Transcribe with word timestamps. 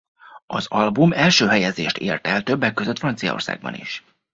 Az 0.45 0.67
album 0.69 1.11
első 1.11 1.47
helyezést 1.47 1.97
ért 1.97 2.27
el 2.27 2.43
többek 2.43 2.73
között 2.73 2.97
Franciaországban 2.99 3.75
is. 3.75 4.03